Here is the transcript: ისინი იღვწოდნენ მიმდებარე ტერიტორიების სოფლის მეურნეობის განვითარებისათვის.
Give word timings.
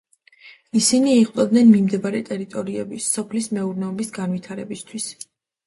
ისინი 0.79 1.13
იღვწოდნენ 1.23 1.69
მიმდებარე 1.73 2.23
ტერიტორიების 2.31 3.13
სოფლის 3.19 3.53
მეურნეობის 3.61 4.13
განვითარებისათვის. 4.19 5.15